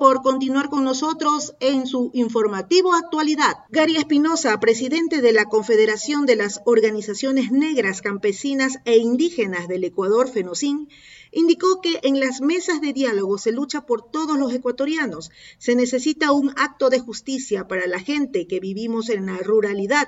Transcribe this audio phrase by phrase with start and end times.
[0.00, 3.58] Por continuar con nosotros en su informativo actualidad.
[3.68, 10.30] Gary Espinosa, presidente de la Confederación de las Organizaciones Negras, Campesinas e Indígenas del Ecuador,
[10.30, 10.88] FENOCIN,
[11.32, 15.30] indicó que en las mesas de diálogo se lucha por todos los ecuatorianos.
[15.58, 20.06] Se necesita un acto de justicia para la gente que vivimos en la ruralidad.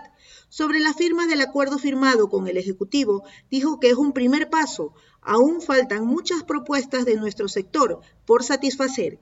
[0.49, 4.95] Sobre la firma del acuerdo firmado con el Ejecutivo, dijo que es un primer paso.
[5.21, 9.21] Aún faltan muchas propuestas de nuestro sector por satisfacer.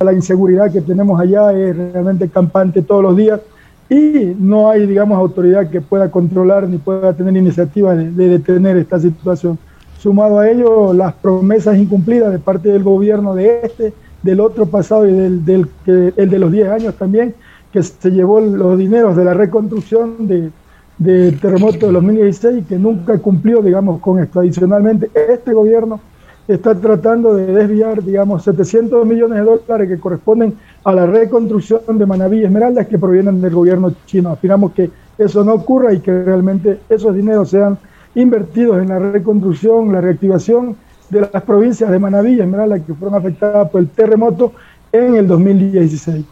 [0.00, 3.40] La inseguridad que tenemos allá es realmente campante todos los días
[3.88, 8.76] y no hay, digamos, autoridad que pueda controlar ni pueda tener iniciativa de, de detener
[8.76, 9.58] esta situación.
[9.98, 15.08] Sumado a ello, las promesas incumplidas de parte del gobierno de este, del otro pasado
[15.08, 17.34] y del, del que, el de los 10 años también,
[17.72, 20.50] que se llevó los dineros de la reconstrucción de,
[20.98, 24.42] del terremoto de 2016 y que nunca cumplió, digamos, con esto.
[24.42, 26.00] Este gobierno
[26.48, 32.06] está tratando de desviar, digamos, 700 millones de dólares que corresponden a la reconstrucción de
[32.06, 34.30] Manaví y Esmeraldas que provienen del gobierno chino.
[34.30, 37.78] Aspiramos que eso no ocurra y que realmente esos dineros sean
[38.14, 40.76] invertidos en la reconstrucción, la reactivación
[41.10, 44.52] de las provincias de Manaví y Esmeraldas que fueron afectadas por el terremoto
[44.92, 46.24] en el 2016.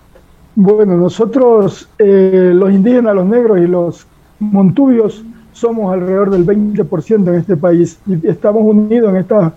[0.57, 4.07] Bueno, nosotros, eh, los indígenas, los negros y los
[4.39, 9.53] montubios, somos alrededor del 20% en este país y estamos unidos en estas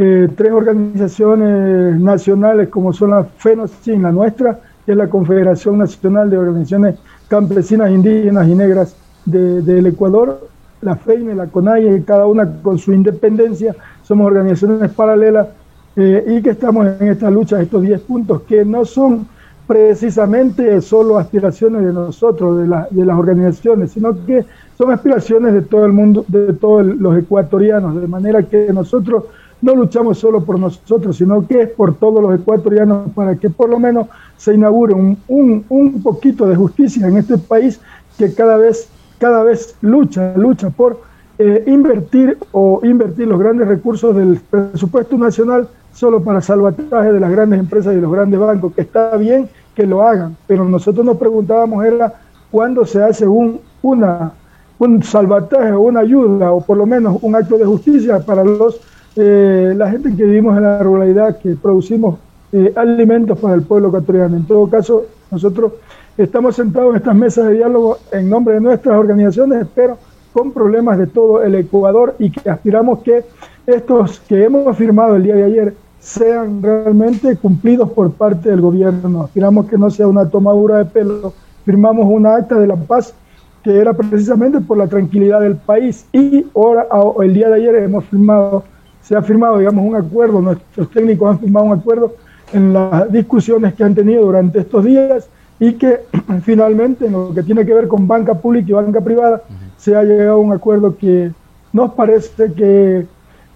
[0.00, 6.30] eh, tres organizaciones nacionales como son la FENOCIN, la nuestra, que es la Confederación Nacional
[6.30, 6.94] de Organizaciones
[7.26, 10.48] Campesinas, Indígenas y Negras del Ecuador,
[10.80, 15.48] la FEINE, la CONAIE, cada una con su independencia, somos organizaciones paralelas
[15.96, 19.26] eh, y que estamos en esta lucha, estos 10 puntos, que no son
[19.66, 24.44] precisamente solo aspiraciones de nosotros, de, de las organizaciones, sino que
[24.78, 29.24] son aspiraciones de todo el mundo, de todos los ecuatorianos, de manera que nosotros
[29.60, 33.68] no luchamos solo por nosotros, sino que es por todos los ecuatorianos para que por
[33.68, 37.80] lo menos se inaugure un, un, un poquito de justicia en este país
[38.16, 41.00] que cada vez, cada vez lucha, lucha por
[41.38, 47.30] eh, invertir o invertir los grandes recursos del presupuesto nacional solo para salvataje de las
[47.30, 51.16] grandes empresas y los grandes bancos, que está bien que lo hagan, pero nosotros nos
[51.16, 52.14] preguntábamos era
[52.50, 54.32] cuándo se hace un, una,
[54.78, 58.80] un salvataje o una ayuda o por lo menos un acto de justicia para los
[59.16, 62.18] eh, la gente que vivimos en la ruralidad, que producimos
[62.52, 64.36] eh, alimentos para el pueblo ecuatoriano.
[64.36, 65.72] En todo caso, nosotros
[66.16, 69.98] estamos sentados en estas mesas de diálogo en nombre de nuestras organizaciones, pero
[70.32, 73.24] con problemas de todo el Ecuador y que aspiramos que
[73.66, 79.24] estos que hemos firmado el día de ayer sean realmente cumplidos por parte del gobierno.
[79.24, 81.32] Aspiramos que no sea una tomadura de pelo.
[81.64, 83.14] Firmamos una acta de la paz
[83.62, 86.86] que era precisamente por la tranquilidad del país y ahora,
[87.22, 88.64] el día de ayer hemos firmado
[89.08, 92.12] se ha firmado, digamos, un acuerdo, nuestros técnicos han firmado un acuerdo
[92.52, 96.00] en las discusiones que han tenido durante estos días y que
[96.42, 99.42] finalmente en lo que tiene que ver con banca pública y banca privada
[99.78, 101.32] se ha llegado a un acuerdo que
[101.72, 103.06] nos parece que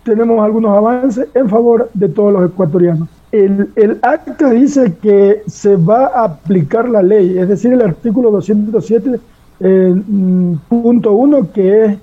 [0.05, 3.11] tenemos algunos avances en favor de todos los ecuatorianos.
[3.31, 8.33] El, el, acta dice que se va a aplicar la ley, es decir, el artículo
[8.33, 9.21] 207.1,
[9.61, 11.99] eh, mm, que es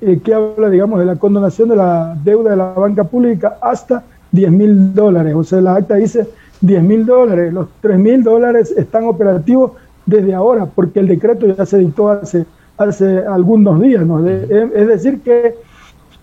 [0.00, 4.04] eh, que habla, digamos, de la condonación de la deuda de la banca pública hasta
[4.32, 5.34] 10 mil dólares.
[5.34, 6.28] O sea, la acta dice
[6.60, 7.52] 10 mil dólares.
[7.52, 9.72] Los 3 mil dólares están operativos
[10.06, 12.44] desde ahora, porque el decreto ya se dictó hace,
[12.76, 14.04] hace algunos días.
[14.04, 14.26] ¿no?
[14.26, 15.54] es decir, que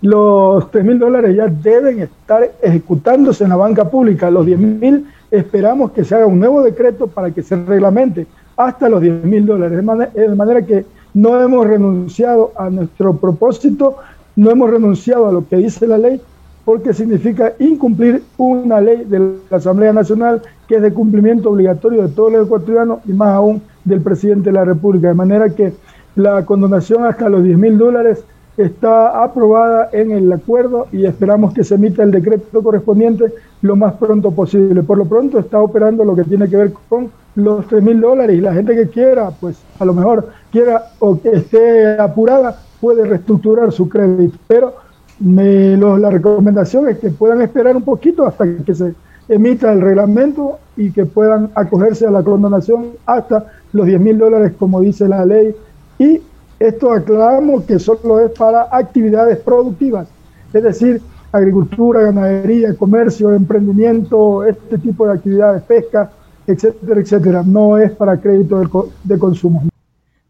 [0.02, 4.32] los 3 mil dólares ya deben estar ejecutándose en la banca pública.
[4.32, 8.26] Los 10 mil esperamos que se haga un nuevo decreto para que se reglamente
[8.58, 9.78] hasta los 10 mil dólares.
[9.78, 13.98] de manera que no hemos renunciado a nuestro propósito,
[14.36, 16.22] no hemos renunciado a lo que dice la ley,
[16.66, 19.20] porque significa incumplir una ley de
[19.50, 23.62] la Asamblea Nacional que es de cumplimiento obligatorio de todos los ecuatorianos y más aún
[23.84, 25.10] del presidente de la República.
[25.10, 25.74] De manera que
[26.16, 28.24] la condonación hasta los 10 mil dólares
[28.58, 33.94] está aprobada en el acuerdo y esperamos que se emita el decreto correspondiente lo más
[33.94, 34.84] pronto posible.
[34.84, 38.38] Por lo pronto está operando lo que tiene que ver con los 3 mil dólares
[38.38, 43.06] y la gente que quiera, pues a lo mejor quiera o que esté apurada, puede
[43.06, 44.38] reestructurar su crédito.
[44.48, 44.74] Pero
[45.20, 48.94] me, la recomendación es que puedan esperar un poquito hasta que se
[49.30, 54.54] emita el reglamento y que puedan acogerse a la condonación hasta los 10 mil dólares,
[54.58, 55.56] como dice la ley.
[56.00, 56.22] Y
[56.68, 60.08] esto aclaramos que solo es para actividades productivas,
[60.54, 66.12] es decir, agricultura, ganadería, comercio, emprendimiento, este tipo de actividades, pesca,
[66.46, 67.44] etcétera, etcétera.
[67.46, 68.70] No es para crédito de,
[69.04, 69.70] de consumo.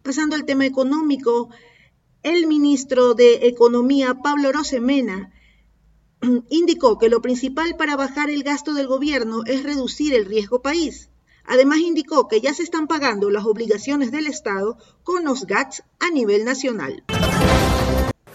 [0.03, 1.49] Pasando al tema económico,
[2.23, 5.31] el ministro de Economía, Pablo Rosemena,
[6.49, 11.10] indicó que lo principal para bajar el gasto del gobierno es reducir el riesgo país.
[11.51, 16.09] Además indicó que ya se están pagando las obligaciones del Estado con los GATS a
[16.09, 17.03] nivel nacional.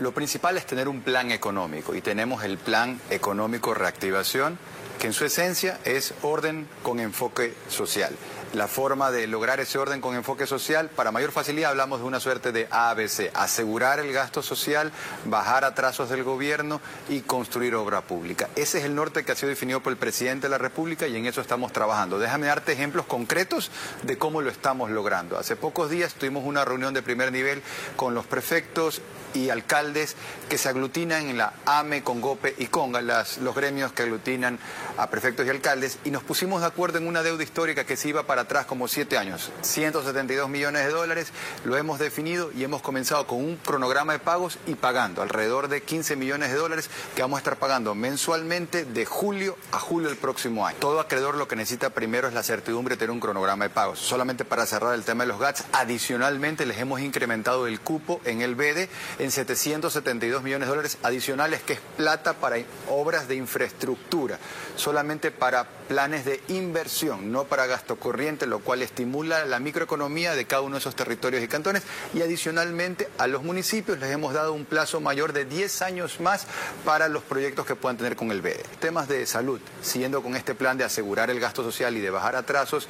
[0.00, 4.58] Lo principal es tener un plan económico y tenemos el plan económico reactivación
[4.98, 8.14] que en su esencia es orden con enfoque social
[8.52, 10.90] la forma de lograr ese orden con enfoque social.
[10.90, 14.92] Para mayor facilidad hablamos de una suerte de ABC, asegurar el gasto social,
[15.24, 18.48] bajar atrasos del gobierno y construir obra pública.
[18.56, 21.16] Ese es el norte que ha sido definido por el presidente de la República y
[21.16, 22.18] en eso estamos trabajando.
[22.18, 23.70] Déjame darte ejemplos concretos
[24.02, 25.38] de cómo lo estamos logrando.
[25.38, 27.62] Hace pocos días tuvimos una reunión de primer nivel
[27.96, 29.00] con los prefectos
[29.34, 30.16] y alcaldes
[30.48, 34.58] que se aglutinan en la AME, Congope y Conga, los gremios que aglutinan
[34.96, 38.08] a prefectos y alcaldes, y nos pusimos de acuerdo en una deuda histórica que se
[38.08, 41.32] iba para atrás como siete años, 172 millones de dólares,
[41.64, 45.82] lo hemos definido y hemos comenzado con un cronograma de pagos y pagando alrededor de
[45.82, 50.16] 15 millones de dólares que vamos a estar pagando mensualmente de julio a julio del
[50.16, 50.78] próximo año.
[50.78, 53.98] Todo acreedor lo que necesita primero es la certidumbre de tener un cronograma de pagos.
[53.98, 58.42] Solamente para cerrar el tema de los GATS, adicionalmente les hemos incrementado el cupo en
[58.42, 58.88] el BEDE
[59.18, 62.58] en 772 millones de dólares adicionales, que es plata para
[62.88, 64.38] obras de infraestructura,
[64.76, 70.46] solamente para planes de inversión, no para gasto corriente, lo cual estimula la microeconomía de
[70.46, 71.84] cada uno de esos territorios y cantones.
[72.12, 76.46] Y adicionalmente a los municipios les hemos dado un plazo mayor de 10 años más
[76.84, 78.64] para los proyectos que puedan tener con el BEDE.
[78.80, 82.34] Temas de salud, siguiendo con este plan de asegurar el gasto social y de bajar
[82.34, 82.88] atrasos,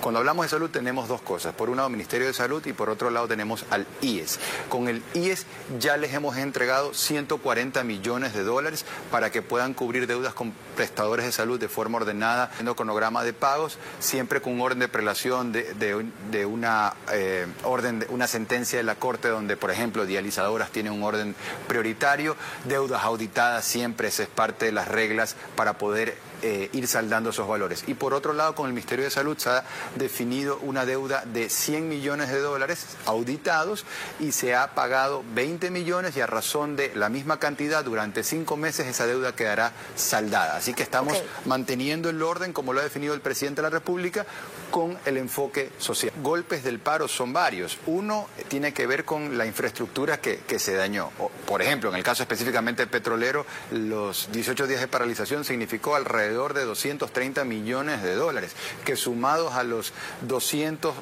[0.00, 1.54] cuando hablamos de salud tenemos dos cosas.
[1.54, 4.38] Por un lado, Ministerio de Salud y por otro lado tenemos al IES.
[4.68, 5.46] Con el IES
[5.78, 11.26] ya les hemos entregado 140 millones de dólares para que puedan cubrir deudas con prestadores
[11.26, 15.52] de salud de forma ordenada, en cronograma de pagos, siempre con un orden de prelación
[15.52, 20.92] de, una eh, orden, de una sentencia de la Corte donde, por ejemplo, dializadoras tienen
[20.92, 21.34] un orden
[21.66, 27.30] prioritario, deudas auditadas siempre, esa es parte de las reglas para poder eh, ir saldando
[27.30, 27.84] esos valores.
[27.86, 29.64] Y por otro lado, con el Ministerio de Salud se ha
[29.96, 33.84] definido una deuda de 100 millones de dólares auditados
[34.20, 38.56] y se ha pagado 20 millones y a razón de la misma cantidad durante cinco
[38.56, 40.56] meses esa deuda quedará saldada.
[40.56, 44.26] Así que estamos manteniendo el orden como lo ha definido el presidente de la República
[44.70, 46.12] con el enfoque social.
[46.22, 47.78] Golpes del paro son varios.
[47.86, 51.10] Uno tiene que ver con la infraestructura que, que se dañó.
[51.46, 56.54] Por ejemplo, en el caso específicamente petrolero, los 18 días de paralización significó alrededor alrededor
[56.54, 59.92] de 230 millones de dólares, que sumados a los
[60.22, 60.94] 200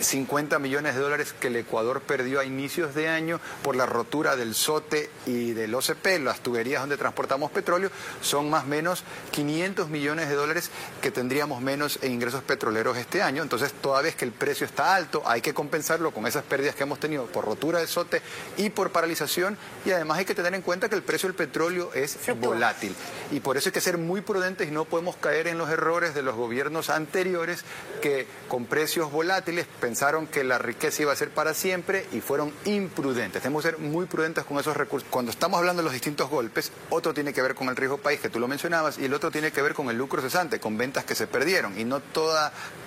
[0.00, 4.36] 50 millones de dólares que el Ecuador perdió a inicios de año por la rotura
[4.36, 7.90] del SOTE y del OCP, las tuberías donde transportamos petróleo,
[8.20, 13.22] son más o menos 500 millones de dólares que tendríamos menos en ingresos petroleros este
[13.22, 13.42] año.
[13.42, 16.84] Entonces, toda vez que el precio está alto, hay que compensarlo con esas pérdidas que
[16.84, 18.22] hemos tenido por rotura del SOTE
[18.56, 19.56] y por paralización.
[19.84, 22.94] Y además hay que tener en cuenta que el precio del petróleo es volátil.
[23.30, 26.14] Y por eso hay que ser muy prudentes y no podemos caer en los errores
[26.14, 27.64] de los gobiernos anteriores
[28.00, 32.52] que con precios volátiles pensaron que la riqueza iba a ser para siempre y fueron
[32.66, 33.42] imprudentes.
[33.42, 35.08] Tenemos que ser muy prudentes con esos recursos.
[35.10, 38.20] Cuando estamos hablando de los distintos golpes, otro tiene que ver con el riesgo país,
[38.20, 40.78] que tú lo mencionabas, y el otro tiene que ver con el lucro cesante, con
[40.78, 41.76] ventas que se perdieron.
[41.80, 42.38] Y no todo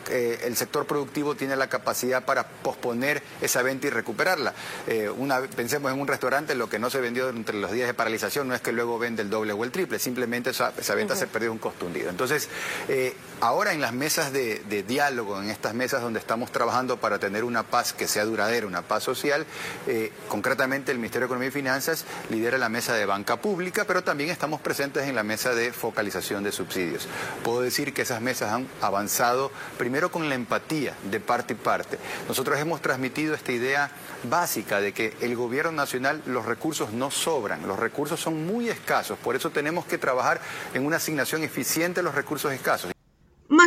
[0.09, 4.53] eh, el sector productivo tiene la capacidad para posponer esa venta y recuperarla.
[4.87, 7.93] Eh, una, pensemos en un restaurante, lo que no se vendió entre los días de
[7.93, 11.27] paralización no es que luego vende el doble o el triple, simplemente esa, venta se
[11.27, 12.09] perdió un costo hundido.
[12.09, 12.47] Entonces,
[12.87, 17.43] eh, ahora en las mesas de diálogo, en estas mesas donde estamos trabajando, para tener
[17.43, 19.45] una paz que sea duradera, una paz social.
[19.87, 24.03] Eh, concretamente, el Ministerio de Economía y Finanzas lidera la mesa de banca pública, pero
[24.03, 27.07] también estamos presentes en la mesa de focalización de subsidios.
[27.43, 31.97] Puedo decir que esas mesas han avanzado primero con la empatía de parte y parte.
[32.27, 33.91] Nosotros hemos transmitido esta idea
[34.29, 39.17] básica de que el gobierno nacional los recursos no sobran, los recursos son muy escasos,
[39.19, 40.41] por eso tenemos que trabajar
[40.73, 42.94] en una asignación eficiente de los recursos escasos.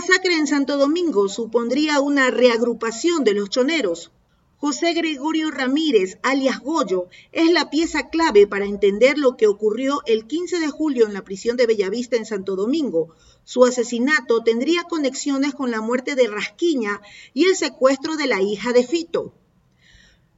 [0.01, 4.13] Masacre en Santo Domingo supondría una reagrupación de los choneros.
[4.57, 10.29] José Gregorio Ramírez, alias Goyo, es la pieza clave para entender lo que ocurrió el
[10.29, 13.17] 15 de julio en la prisión de Bellavista en Santo Domingo.
[13.43, 17.01] Su asesinato tendría conexiones con la muerte de Rasquiña
[17.35, 19.35] y el secuestro de la hija de Fito.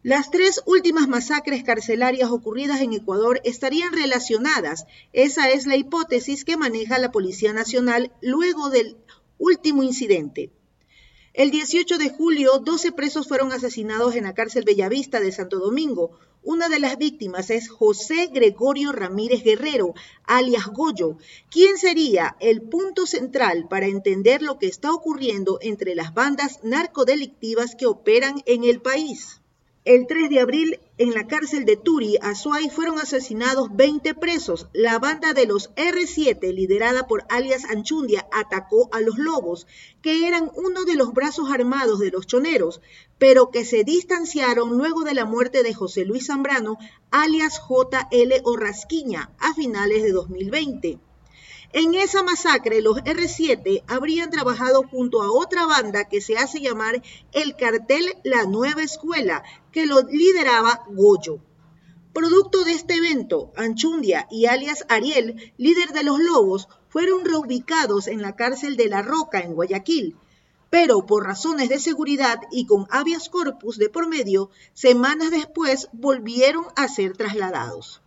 [0.02, 4.87] Las tres últimas masacres carcelarias ocurridas en Ecuador estarían relacionadas.
[5.12, 8.97] Esa es la hipótesis que maneja la Policía Nacional luego del
[9.40, 10.52] Último incidente.
[11.32, 16.11] El 18 de julio, 12 presos fueron asesinados en la cárcel Bellavista de Santo Domingo.
[16.42, 19.94] Una de las víctimas es José Gregorio Ramírez Guerrero,
[20.25, 21.16] alias Goyo,
[21.50, 27.75] quien sería el punto central para entender lo que está ocurriendo entre las bandas narcodelictivas
[27.76, 29.39] que operan en el país.
[29.87, 34.69] El 3 de abril, en la cárcel de Turi, Azuay, fueron asesinados 20 presos.
[34.75, 39.67] La banda de los R7, liderada por alias Anchundia, atacó a los lobos,
[40.03, 42.83] que eran uno de los brazos armados de los choneros,
[43.17, 46.77] pero que se distanciaron luego de la muerte de José Luis Zambrano,
[47.11, 50.99] alias JL Orrasquiña, a finales de 2020.
[51.73, 57.00] En esa masacre, los R7 habrían trabajado junto a otra banda que se hace llamar
[57.31, 61.39] el cartel La Nueva Escuela, que lo lideraba Goyo.
[62.12, 68.21] Producto de este evento, Anchundia y alias Ariel, líder de los Lobos, fueron reubicados en
[68.21, 70.17] la cárcel de La Roca en Guayaquil,
[70.71, 76.65] pero por razones de seguridad y con habeas corpus de por medio, semanas después volvieron
[76.75, 78.03] a ser trasladados.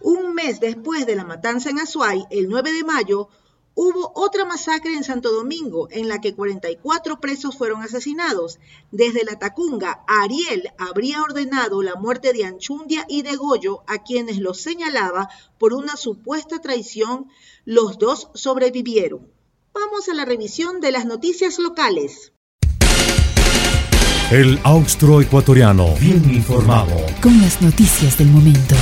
[0.00, 3.28] Un mes después de la matanza en Azuay, el 9 de mayo,
[3.74, 8.60] hubo otra masacre en Santo Domingo en la que 44 presos fueron asesinados.
[8.92, 14.38] Desde la Tacunga, Ariel habría ordenado la muerte de Anchundia y de Goyo, a quienes
[14.38, 15.28] los señalaba
[15.58, 17.26] por una supuesta traición.
[17.64, 19.32] Los dos sobrevivieron.
[19.74, 22.32] Vamos a la revisión de las noticias locales.
[24.30, 26.94] El austro ecuatoriano, bien informado.
[27.20, 28.76] Con las noticias del momento.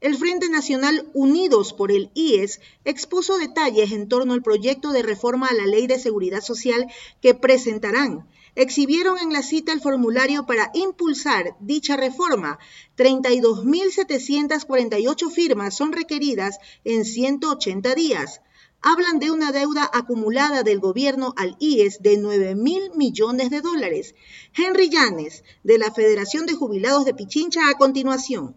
[0.00, 5.48] El Frente Nacional Unidos por el IES expuso detalles en torno al proyecto de reforma
[5.48, 6.86] a la Ley de Seguridad Social
[7.20, 8.28] que presentarán.
[8.54, 12.60] Exhibieron en la cita el formulario para impulsar dicha reforma.
[12.96, 18.40] 32.748 firmas son requeridas en 180 días.
[18.80, 24.14] Hablan de una deuda acumulada del gobierno al IES de 9 mil millones de dólares.
[24.56, 28.54] Henry Llanes, de la Federación de Jubilados de Pichincha, a continuación.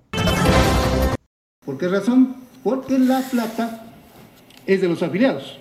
[1.64, 2.38] ¿Por qué razón?
[2.64, 3.84] Porque la plata
[4.66, 5.60] es de los afiliados.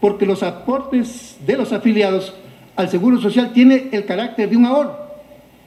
[0.00, 2.32] Porque los aportes de los afiliados
[2.76, 4.96] al Seguro Social tiene el carácter de un ahorro.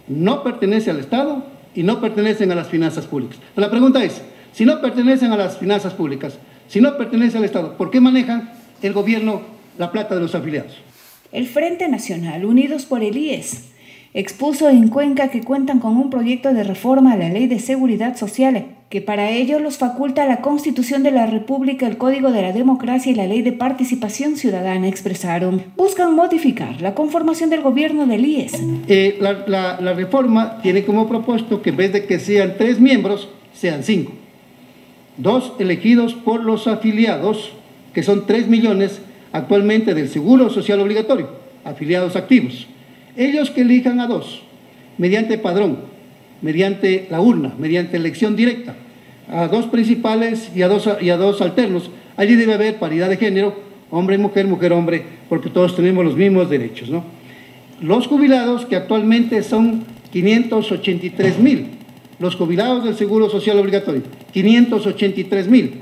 [0.08, 3.38] No pertenece al Estado y no pertenecen a las finanzas públicas.
[3.56, 7.78] La pregunta es, si no pertenecen a las finanzas públicas, si no pertenece al Estado,
[7.78, 8.52] ¿por qué manejan
[8.82, 9.42] el gobierno
[9.78, 10.76] la plata de los afiliados?
[11.32, 13.70] El Frente Nacional, unidos por el IES,
[14.16, 18.18] expuso en Cuenca que cuentan con un proyecto de reforma a la Ley de Seguridad
[18.18, 22.52] Social que para ello los faculta la Constitución de la República, el Código de la
[22.52, 25.64] Democracia y la Ley de Participación Ciudadana, expresaron.
[25.78, 28.52] Buscan modificar la conformación del gobierno del IES.
[28.90, 33.30] Eh, la, la reforma tiene como propuesto que en vez de que sean tres miembros,
[33.54, 34.12] sean cinco.
[35.16, 37.54] Dos elegidos por los afiliados,
[37.94, 41.30] que son tres millones actualmente del Seguro Social Obligatorio,
[41.64, 42.68] afiliados activos.
[43.16, 44.44] Ellos que elijan a dos,
[44.98, 45.91] mediante padrón,
[46.42, 48.76] mediante la urna, mediante elección directa,
[49.30, 51.90] a dos principales y a dos, y a dos alternos.
[52.18, 53.56] Allí debe haber paridad de género,
[53.90, 56.90] hombre, mujer, mujer, hombre, porque todos tenemos los mismos derechos.
[56.90, 57.04] ¿no?
[57.82, 61.68] Los jubilados, que actualmente son 583 mil,
[62.20, 65.74] los jubilados del Seguro Social Obligatorio, 583 mil,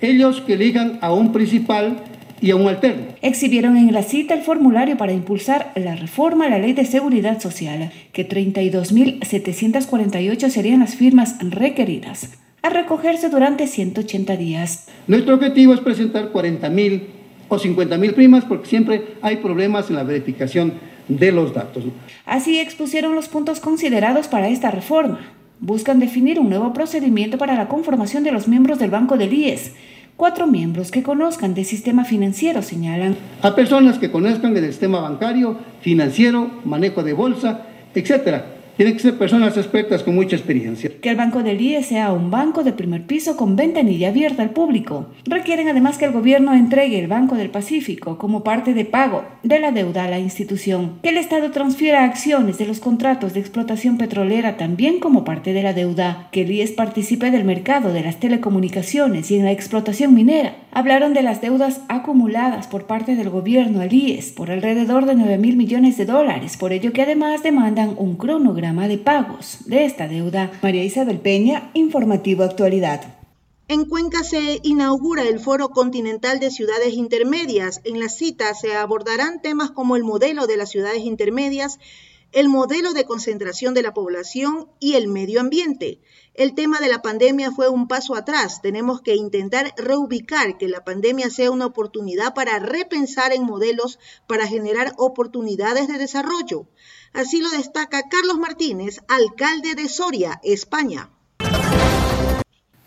[0.00, 2.04] ellos que elijan a un principal
[2.40, 3.06] y a un alterno.
[3.22, 7.40] Exhibieron en la cita el formulario para impulsar la reforma a la Ley de Seguridad
[7.40, 14.86] Social, que 32.748 serían las firmas requeridas, a recogerse durante 180 días.
[15.06, 17.02] Nuestro objetivo es presentar 40.000
[17.48, 20.74] o 50.000 primas porque siempre hay problemas en la verificación
[21.08, 21.84] de los datos.
[22.26, 25.20] Así expusieron los puntos considerados para esta reforma.
[25.60, 29.72] Buscan definir un nuevo procedimiento para la conformación de los miembros del Banco del IES,
[30.18, 33.16] Cuatro miembros que conozcan del sistema financiero señalan.
[33.40, 37.62] A personas que conozcan del sistema bancario, financiero, manejo de bolsa,
[37.94, 40.92] etcétera tienen que ser personas expertas con mucha experiencia.
[41.00, 44.50] Que el Banco del IE sea un banco de primer piso con ventanilla abierta al
[44.50, 45.08] público.
[45.24, 49.58] Requieren además que el gobierno entregue el Banco del Pacífico como parte de pago de
[49.58, 51.00] la deuda a la institución.
[51.02, 55.64] Que el Estado transfiera acciones de los contratos de explotación petrolera también como parte de
[55.64, 56.28] la deuda.
[56.30, 60.54] Que el IES participe del mercado de las telecomunicaciones y en la explotación minera.
[60.78, 65.36] Hablaron de las deudas acumuladas por parte del gobierno al IES por alrededor de 9
[65.36, 70.06] mil millones de dólares, por ello que además demandan un cronograma de pagos de esta
[70.06, 70.52] deuda.
[70.62, 73.00] María Isabel Peña, Informativo Actualidad.
[73.66, 77.80] En Cuenca se inaugura el Foro Continental de Ciudades Intermedias.
[77.82, 81.80] En la cita se abordarán temas como el modelo de las ciudades intermedias,
[82.32, 86.00] el modelo de concentración de la población y el medio ambiente.
[86.34, 88.60] El tema de la pandemia fue un paso atrás.
[88.62, 94.46] Tenemos que intentar reubicar que la pandemia sea una oportunidad para repensar en modelos para
[94.46, 96.68] generar oportunidades de desarrollo.
[97.12, 101.10] Así lo destaca Carlos Martínez, alcalde de Soria, España.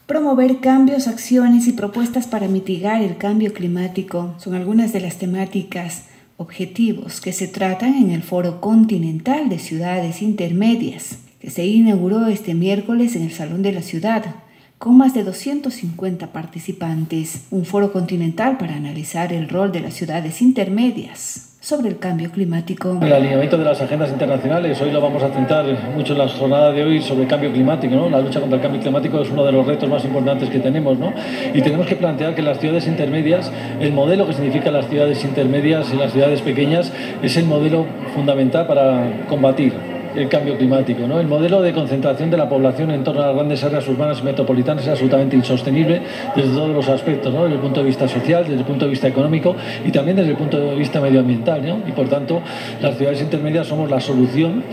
[0.06, 6.11] Promover cambios, acciones y propuestas para mitigar el cambio climático son algunas de las temáticas
[6.42, 12.56] objetivos que se tratan en el Foro Continental de Ciudades Intermedias, que se inauguró este
[12.56, 14.36] miércoles en el Salón de la Ciudad,
[14.78, 20.42] con más de 250 participantes, un foro continental para analizar el rol de las ciudades
[20.42, 22.98] intermedias sobre el cambio climático.
[23.04, 25.64] El alineamiento de las agendas internacionales, hoy lo vamos a centrar
[25.96, 27.94] mucho en la jornada de hoy sobre el cambio climático.
[27.96, 28.10] ¿no?
[28.10, 30.98] La lucha contra el cambio climático es uno de los retos más importantes que tenemos
[30.98, 31.14] ¿no?
[31.54, 35.94] y tenemos que plantear que las ciudades intermedias, el modelo que significa las ciudades intermedias
[35.94, 36.92] y las ciudades pequeñas
[37.22, 41.08] es el modelo fundamental para combatir el cambio climático.
[41.08, 41.20] ¿no?
[41.20, 44.24] El modelo de concentración de la población en torno a las grandes áreas urbanas y
[44.24, 46.02] metropolitanas es absolutamente insostenible
[46.36, 47.44] desde todos los aspectos, ¿no?
[47.44, 50.32] desde el punto de vista social, desde el punto de vista económico y también desde
[50.32, 51.66] el punto de vista medioambiental.
[51.66, 51.80] ¿no?
[51.88, 52.42] Y por tanto,
[52.82, 54.64] las ciudades intermedias somos la solución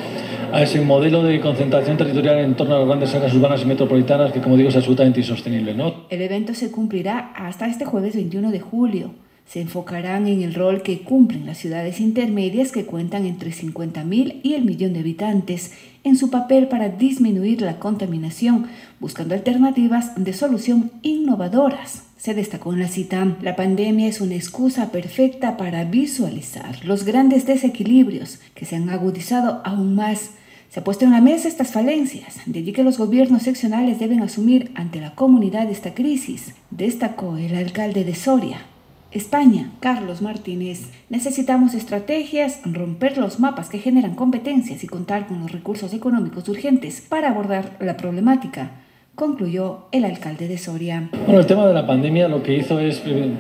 [0.53, 4.33] a ese modelo de concentración territorial en torno a las grandes áreas urbanas y metropolitanas
[4.33, 5.75] que, como digo, es absolutamente insostenible.
[5.75, 6.07] ¿no?
[6.09, 9.11] El evento se cumplirá hasta este jueves 21 de julio
[9.49, 14.53] se enfocarán en el rol que cumplen las ciudades intermedias que cuentan entre 50.000 y
[14.53, 15.73] el millón de habitantes
[16.05, 18.67] en su papel para disminuir la contaminación,
[19.01, 22.05] buscando alternativas de solución innovadoras.
[22.19, 27.47] Se destacó en la cita, la pandemia es una excusa perfecta para visualizar los grandes
[27.47, 30.33] desequilibrios que se han agudizado aún más.
[30.69, 34.21] Se ha puesto en la mesa estas falencias, de allí que los gobiernos seccionales deben
[34.21, 38.59] asumir ante la comunidad esta crisis, destacó el alcalde de Soria,
[39.11, 40.91] España, Carlos Martínez.
[41.09, 47.01] Necesitamos estrategias, romper los mapas que generan competencias y contar con los recursos económicos urgentes
[47.01, 48.73] para abordar la problemática
[49.19, 51.11] concluyó el alcalde de Soria.
[51.27, 53.33] Bueno, el tema de la pandemia lo que hizo es eh,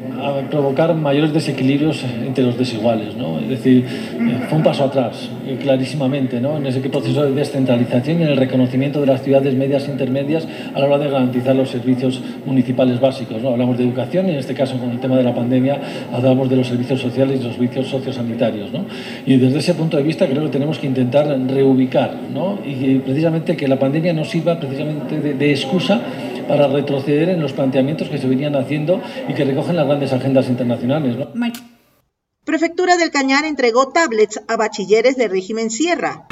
[0.50, 3.38] provocar mayores desequilibrios entre los desiguales, ¿no?
[3.38, 6.56] Es decir, eh, fue un paso atrás, eh, clarísimamente, ¿no?
[6.56, 10.48] En ese proceso de descentralización y en el reconocimiento de las ciudades medias e intermedias
[10.74, 13.50] a la hora de garantizar los servicios municipales básicos, ¿no?
[13.50, 15.78] Hablamos de educación y en este caso con el tema de la pandemia
[16.12, 18.84] hablamos de los servicios sociales y los servicios sociosanitarios, ¿no?
[19.24, 22.58] Y desde ese punto de vista creo que tenemos que intentar reubicar, ¿no?
[22.66, 26.00] Y precisamente que la pandemia no sirva precisamente de, de excusa
[26.48, 30.48] para retroceder en los planteamientos que se venían haciendo y que recogen las grandes agendas
[30.48, 31.16] internacionales.
[31.16, 31.28] ¿no?
[32.44, 36.26] Prefectura del Cañar entregó tablets a bachilleres de régimen Sierra.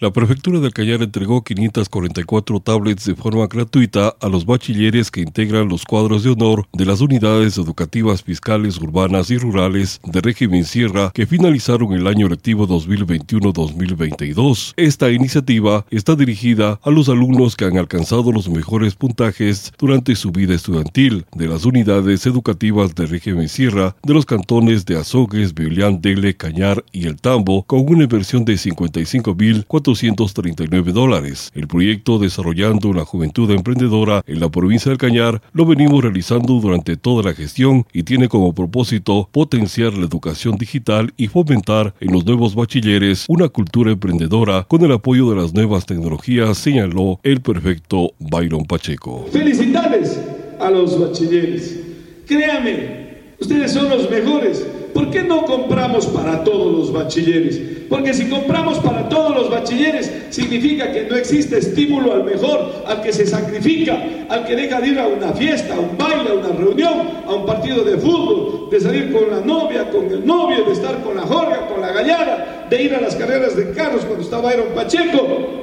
[0.00, 5.68] La Prefectura del Cañar entregó 544 tablets de forma gratuita a los bachilleres que integran
[5.68, 11.10] los cuadros de honor de las unidades educativas fiscales urbanas y rurales de régimen Sierra
[11.12, 14.72] que finalizaron el año lectivo 2021-2022.
[14.78, 20.32] Esta iniciativa está dirigida a los alumnos que han alcanzado los mejores puntajes durante su
[20.32, 26.00] vida estudiantil de las unidades educativas de régimen Sierra de los cantones de Azogues, Biblián,
[26.00, 31.50] Dele, Cañar y El Tambo con una inversión de 55.400 239 dólares.
[31.52, 36.96] El proyecto Desarrollando una Juventud Emprendedora en la provincia del Cañar lo venimos realizando durante
[36.96, 42.24] toda la gestión y tiene como propósito potenciar la educación digital y fomentar en los
[42.24, 48.12] nuevos bachilleres una cultura emprendedora con el apoyo de las nuevas tecnologías, señaló el perfecto
[48.20, 49.26] Byron Pacheco.
[49.32, 50.20] Felicidades
[50.60, 51.80] a los bachilleres.
[52.28, 57.60] Créame, ustedes son los mejores ¿por qué no compramos para todos los bachilleres?
[57.88, 63.02] Porque si compramos para todos los bachilleres, significa que no existe estímulo al mejor, al
[63.02, 66.34] que se sacrifica, al que deja de ir a una fiesta, a un baile, a
[66.34, 70.64] una reunión, a un partido de fútbol, de salir con la novia, con el novio,
[70.64, 74.04] de estar con la jorga, con la gallada, de ir a las carreras de carros
[74.04, 75.60] cuando estaba Aaron Pacheco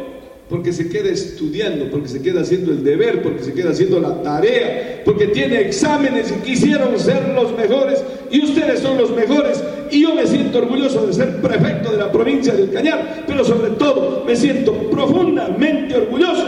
[0.49, 4.21] porque se queda estudiando, porque se queda haciendo el deber, porque se queda haciendo la
[4.21, 10.01] tarea, porque tiene exámenes y quisieron ser los mejores y ustedes son los mejores y
[10.01, 14.23] yo me siento orgulloso de ser prefecto de la provincia del Cañar, pero sobre todo
[14.25, 16.45] me siento profundamente orgulloso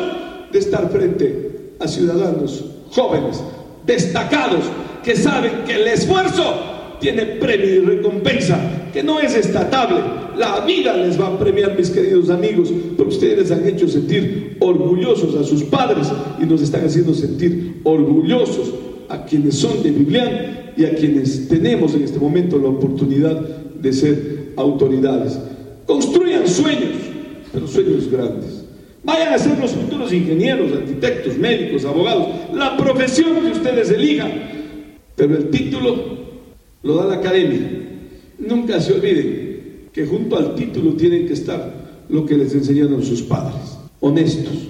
[0.52, 3.42] de estar frente a ciudadanos jóvenes,
[3.86, 4.64] destacados,
[5.04, 8.60] que saben que el esfuerzo tiene premio y recompensa,
[8.92, 10.02] que no es estatable.
[10.38, 15.36] La vida les va a premiar, mis queridos amigos, porque ustedes han hecho sentir orgullosos
[15.36, 16.08] a sus padres
[16.42, 18.74] y nos están haciendo sentir orgullosos
[19.10, 23.94] a quienes son de Biblián y a quienes tenemos en este momento la oportunidad de
[23.94, 25.38] ser autoridades.
[25.86, 26.96] Construyan sueños,
[27.52, 28.66] pero sueños grandes.
[29.04, 34.32] Vayan a ser los futuros ingenieros, arquitectos, médicos, abogados, la profesión que ustedes elijan,
[35.16, 36.20] pero el título
[36.84, 37.60] lo da la academia.
[38.38, 43.22] Nunca se olviden que junto al título tienen que estar lo que les enseñaron sus
[43.22, 43.78] padres.
[44.00, 44.68] Honestos,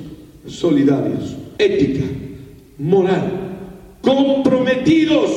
[0.47, 2.05] solidarios, ética,
[2.77, 3.48] moral,
[4.01, 5.29] comprometidos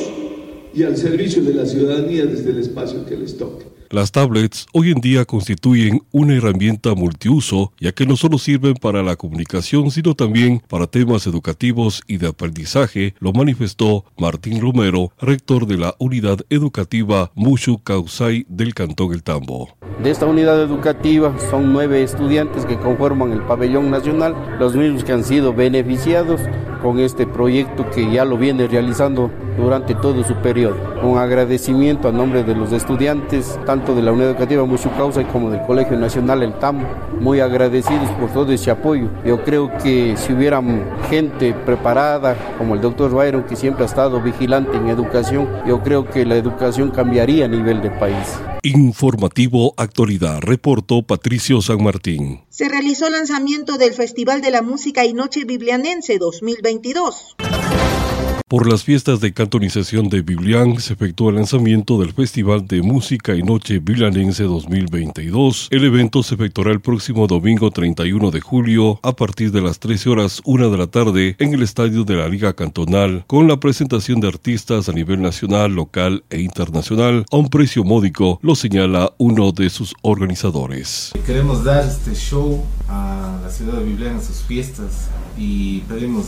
[0.73, 3.73] y al servicio de la ciudadanía desde el espacio que les toque.
[3.93, 9.03] Las tablets hoy en día constituyen una herramienta multiuso, ya que no solo sirven para
[9.03, 15.67] la comunicación, sino también para temas educativos y de aprendizaje, lo manifestó Martín Romero, rector
[15.67, 19.77] de la unidad educativa Mushu Kausai del Cantón El Tambo.
[20.01, 25.11] De esta unidad educativa son nueve estudiantes que conforman el pabellón nacional, los mismos que
[25.11, 26.41] han sido beneficiados
[26.83, 30.75] con este proyecto que ya lo viene realizando durante todo su periodo.
[31.03, 34.65] Un agradecimiento a nombre de los estudiantes, tanto de la Unidad Educativa
[34.97, 36.85] Causa como del Colegio Nacional El TAM,
[37.19, 39.09] muy agradecidos por todo ese apoyo.
[39.25, 40.61] Yo creo que si hubiera
[41.09, 46.09] gente preparada, como el doctor Byron, que siempre ha estado vigilante en educación, yo creo
[46.09, 48.39] que la educación cambiaría a nivel de país.
[48.65, 52.41] Informativo Actualidad, reportó Patricio San Martín.
[52.49, 57.35] Se realizó el lanzamiento del Festival de la Música y Noche Biblianense 2022.
[58.47, 63.35] Por las fiestas de cantonización de Biblián se efectuó el lanzamiento del Festival de Música
[63.35, 65.69] y Noche Biblianense 2022.
[65.71, 70.09] El evento se efectuará el próximo domingo 31 de julio a partir de las 13
[70.09, 74.19] horas 1 de la tarde en el estadio de la Liga Cantonal con la presentación
[74.19, 79.51] de artistas a nivel nacional, local e internacional a un precio módico, lo señala uno
[79.51, 81.13] de sus organizadores.
[81.25, 86.27] Queremos dar este show a la ciudad de Biblián en sus fiestas y pedimos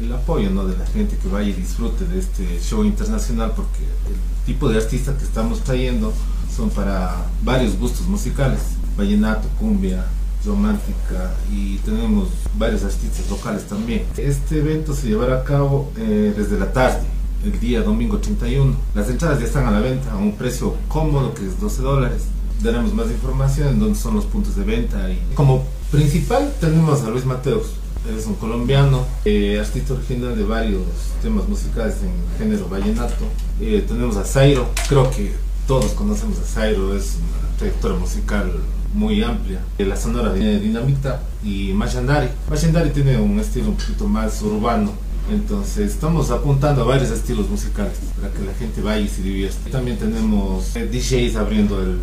[0.00, 0.66] el, apoyo ¿no?
[0.66, 4.78] de la gente que vaya y disfrute de este show internacional porque el tipo de
[4.78, 6.12] artistas que estamos trayendo
[6.54, 8.60] son para varios gustos musicales,
[8.96, 10.04] vallenato, cumbia,
[10.44, 14.04] romántica y tenemos varios artistas locales también.
[14.16, 17.02] Este evento se llevará a cabo eh, desde la tarde,
[17.44, 18.76] el día domingo 31.
[18.94, 22.22] Las entradas ya están a la venta a un precio cómodo que es 12 dólares.
[22.62, 27.10] Daremos más información en dónde son los puntos de venta y como principal tenemos a
[27.10, 27.72] Luis Mateos,
[28.08, 30.82] es un colombiano, eh, artista original de varios
[31.22, 33.24] temas musicales en género vallenato.
[33.60, 35.32] Eh, tenemos a Zairo, creo que
[35.66, 38.52] todos conocemos a Zairo, es una trayectoria musical
[38.92, 39.60] muy amplia.
[39.78, 42.28] Eh, la sonora de Dinamita y Machandari.
[42.50, 44.92] Machandari tiene un estilo un poquito más urbano,
[45.30, 49.70] entonces estamos apuntando a varios estilos musicales para que la gente vaya y se divierta.
[49.70, 52.00] También tenemos eh, DJs abriendo el,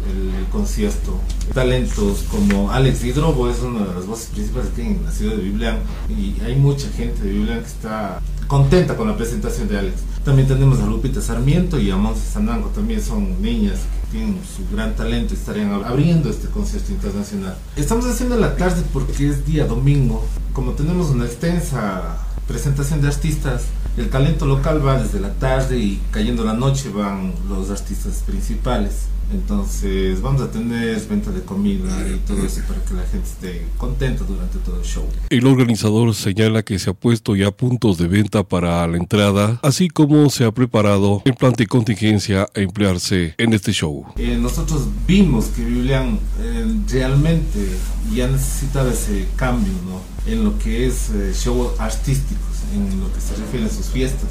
[0.52, 1.20] concierto,
[1.54, 5.44] talentos como Alex Hidrobo es una de las voces principales aquí en la ciudad de
[5.44, 5.78] Biblián
[6.10, 9.96] y hay mucha gente de Biblián que está contenta con la presentación de Alex.
[10.24, 14.76] También tenemos a Lupita Sarmiento y a Monse Sanango, también son niñas que tienen su
[14.76, 17.56] gran talento y estarían abriendo este concierto internacional.
[17.76, 22.18] Estamos haciendo la tarde porque es día domingo, como tenemos una extensa
[22.50, 23.66] presentación de artistas.
[23.96, 29.06] El talento local va desde la tarde y cayendo la noche van los artistas principales.
[29.32, 33.68] Entonces vamos a tener venta de comida y todo eso para que la gente esté
[33.78, 35.06] contenta durante todo el show.
[35.30, 39.89] El organizador señala que se ha puesto ya puntos de venta para la entrada, así
[39.89, 44.06] como se ha preparado el plan de contingencia a emplearse en este show.
[44.18, 47.68] Eh, nosotros vimos que Biblian eh, realmente
[48.13, 50.32] ya necesitaba ese cambio ¿no?
[50.32, 54.30] en lo que es eh, show artísticos, en lo que se refiere a sus fiestas,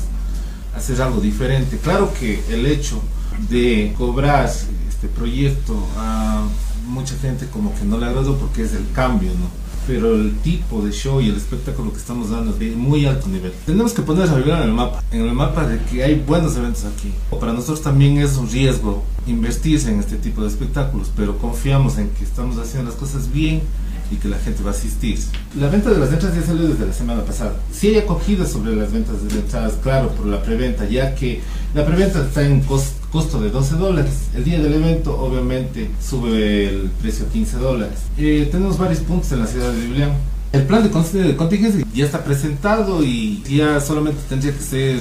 [0.75, 1.79] hacer algo diferente.
[1.79, 3.01] Claro que el hecho
[3.49, 6.45] de cobrar este proyecto a
[6.87, 9.49] mucha gente como que no le agradó porque es el cambio, ¿no?
[9.87, 13.29] Pero el tipo de show y el espectáculo que estamos dando es de muy alto
[13.29, 13.53] nivel.
[13.65, 16.57] Tenemos que poner a vivir en el mapa, en el mapa de que hay buenos
[16.57, 17.11] eventos aquí.
[17.39, 22.11] Para nosotros también es un riesgo invertirse en este tipo de espectáculos, pero confiamos en
[22.11, 23.63] que estamos haciendo las cosas bien
[24.11, 25.19] y que la gente va a asistir.
[25.59, 27.57] La venta de las entradas ya salió desde la semana pasada.
[27.73, 31.41] Si hay acogida sobre las ventas de entradas, claro, por la preventa, ya que
[31.75, 34.29] la preventa está en costo de 12 dólares.
[34.35, 37.99] El día del evento, obviamente, sube el precio a 15 dólares.
[38.17, 40.13] Eh, tenemos varios puntos en la ciudad de Biblián
[40.51, 44.99] el plan de contingencia ya está presentado y ya solamente tendría que ser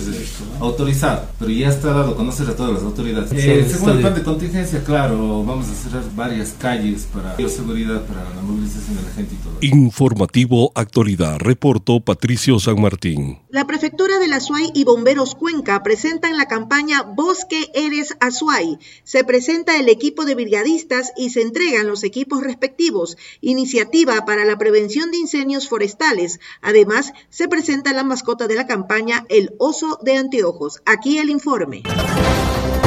[0.60, 3.32] autorizado, pero ya está dado a conocer a todas las autoridades.
[3.32, 8.24] Eh, según el plan de contingencia, claro, vamos a cerrar varias calles para seguridad, para
[8.36, 9.58] la movilización de la gente y todo.
[9.62, 13.40] Informativo Actualidad, reportó Patricio San Martín.
[13.50, 18.78] La Prefectura de la Azuay y Bomberos Cuenca presentan la campaña Bosque Eres Azuay.
[19.04, 23.18] Se presenta el equipo de brigadistas y se entregan los equipos respectivos.
[23.42, 25.37] Iniciativa para la prevención de incendios
[25.68, 26.40] forestales.
[26.62, 30.82] Además, se presenta la mascota de la campaña, el oso de anteojos.
[30.86, 31.84] Aquí el informe.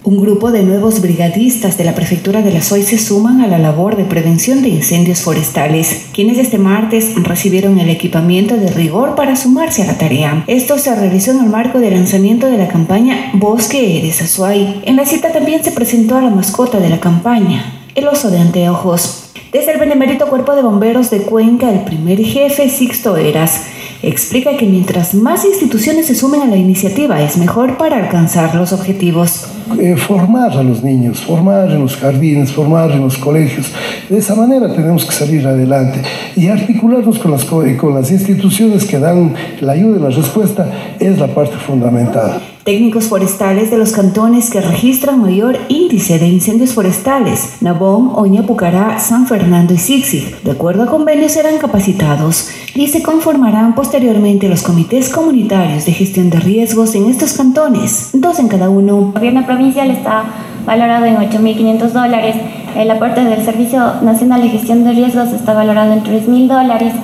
[0.03, 3.59] Un grupo de nuevos brigadistas de la Prefectura de la SOI se suman a la
[3.59, 9.37] labor de prevención de incendios forestales, quienes este martes recibieron el equipamiento de rigor para
[9.37, 10.45] sumarse a la tarea.
[10.47, 14.83] Esto se realizó en el marco del lanzamiento de la campaña Bosque Eres Azuay.
[14.85, 18.39] En la cita también se presentó a la mascota de la campaña, el oso de
[18.39, 19.20] anteojos.
[19.53, 23.67] Desde el Benemérito Cuerpo de Bomberos de Cuenca, el primer jefe Sixto Eras
[24.01, 28.73] explica que mientras más instituciones se sumen a la iniciativa es mejor para alcanzar los
[28.73, 29.49] objetivos.
[29.81, 33.73] Eh, formar a los niños, formar en los jardines, formar en los colegios.
[34.09, 36.01] De esa manera tenemos que salir adelante
[36.37, 41.19] y articularnos con las, con las instituciones que dan la ayuda y la respuesta es
[41.19, 47.57] la parte fundamental técnicos forestales de los cantones que registran mayor índice de incendios forestales,
[47.61, 50.43] Nabón, Oña, Pucará, San Fernando y Sixig.
[50.43, 56.31] De acuerdo a convenios serán capacitados y se conformarán posteriormente los comités comunitarios de gestión
[56.31, 58.99] de riesgos en estos cantones, dos en cada uno.
[58.99, 60.25] El gobierno provincial está
[60.67, 62.37] valorado en 8.500 dólares,
[62.77, 66.95] el aporte del Servicio Nacional de Gestión de Riesgos está valorado en 3.000 dólares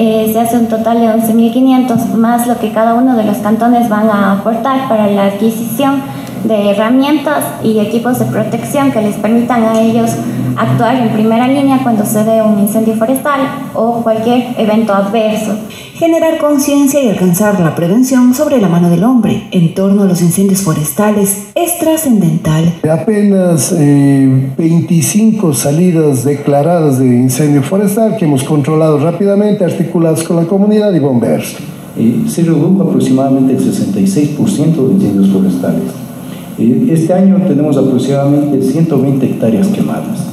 [0.00, 3.88] eh, se hace un total de 11.500 más lo que cada uno de los cantones
[3.88, 6.00] van a aportar para la adquisición
[6.44, 10.10] de herramientas y equipos de protección que les permitan a ellos
[10.56, 13.40] actuar en primera línea cuando se dé un incendio forestal
[13.74, 15.56] o cualquier evento adverso.
[15.94, 20.20] Generar conciencia y alcanzar la prevención sobre la mano del hombre en torno a los
[20.22, 22.74] incendios forestales es trascendental.
[22.88, 30.44] Apenas 25 eh, salidas declaradas de incendio forestal que hemos controlado rápidamente, articuladas con la
[30.44, 31.56] comunidad y bomberos.
[32.28, 36.07] se redujo aproximadamente el 66% de incendios forestales.
[36.58, 40.26] Este año tenemos aproximadamente 120 hectáreas quemadas.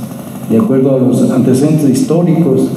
[0.49, 2.69] De acuerdo a los antecedentes históricos,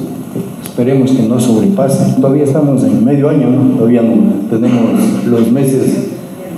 [0.63, 2.21] esperemos que no sobrepasen.
[2.21, 4.91] Todavía estamos en medio año, todavía no tenemos
[5.25, 6.09] los meses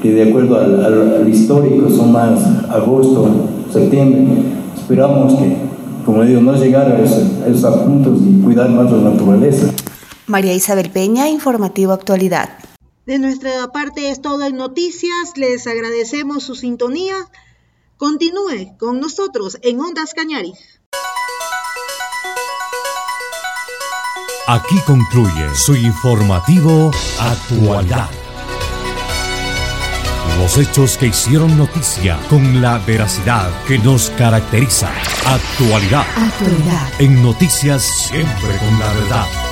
[0.01, 3.25] que de acuerdo al, histórico son más agosto,
[3.71, 4.25] septiembre.
[4.75, 5.55] Esperamos que,
[6.05, 9.67] como digo, no llegar a, esos puntos y cuidar más la naturaleza.
[10.27, 12.49] María Isabel Peña, Informativo Actualidad.
[13.11, 15.33] De nuestra parte es todo en noticias.
[15.35, 17.13] Les agradecemos su sintonía.
[17.97, 20.79] Continúe con nosotros en Ondas Cañaris.
[24.47, 28.09] Aquí concluye su informativo Actualidad.
[30.39, 34.89] Los hechos que hicieron noticia con la veracidad que nos caracteriza.
[35.25, 36.05] Actualidad.
[36.15, 36.89] Actualidad.
[36.99, 39.50] En noticias siempre con la verdad.